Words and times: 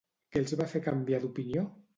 Què 0.35 0.41
els 0.43 0.55
va 0.61 0.67
fer 0.71 0.83
canviar 0.87 1.23
d'opinió? 1.27 1.71